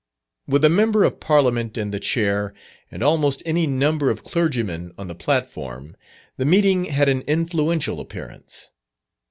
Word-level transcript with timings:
With 0.47 0.65
a 0.65 0.69
Member 0.69 1.03
of 1.03 1.19
Parliament 1.19 1.77
in 1.77 1.91
the 1.91 1.99
chair, 1.99 2.55
and 2.89 3.03
almost 3.03 3.43
any 3.45 3.67
number 3.67 4.09
of 4.09 4.23
clergymen 4.23 4.93
on 4.97 5.07
the 5.07 5.13
platform, 5.13 5.95
the 6.37 6.43
meeting 6.45 6.85
had 6.85 7.07
an 7.07 7.21
influential 7.27 7.99
appearance. 7.99 8.71